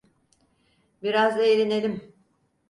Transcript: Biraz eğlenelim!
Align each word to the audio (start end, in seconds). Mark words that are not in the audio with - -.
Biraz 1.03 1.37
eğlenelim! 1.39 2.13